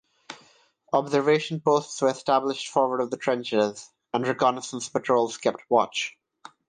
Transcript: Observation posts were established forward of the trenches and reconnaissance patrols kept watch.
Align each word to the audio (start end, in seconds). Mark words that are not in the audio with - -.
Observation 0.93 1.59
posts 1.61 2.01
were 2.01 2.07
established 2.09 2.69
forward 2.69 3.01
of 3.01 3.11
the 3.11 3.17
trenches 3.17 3.91
and 4.15 4.25
reconnaissance 4.25 4.89
patrols 4.89 5.37
kept 5.37 5.61
watch. 5.69 6.17